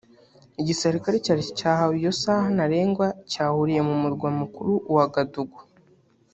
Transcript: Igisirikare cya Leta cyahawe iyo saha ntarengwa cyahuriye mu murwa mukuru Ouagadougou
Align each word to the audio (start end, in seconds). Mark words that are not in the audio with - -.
Igisirikare 0.61 1.17
cya 1.25 1.33
Leta 1.37 1.53
cyahawe 1.59 1.93
iyo 2.01 2.11
saha 2.21 2.47
ntarengwa 2.55 3.07
cyahuriye 3.31 3.81
mu 3.87 3.95
murwa 4.01 4.29
mukuru 4.39 4.73
Ouagadougou 4.89 5.61